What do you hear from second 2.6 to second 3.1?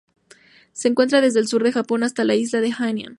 Hainan.